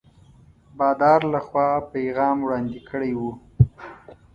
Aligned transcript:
بادار 0.77 1.21
له 1.33 1.39
خوا 1.47 1.67
پیغام 1.93 2.37
وړاندي 2.41 2.79
کړی 2.89 3.11
وو. 3.19 3.31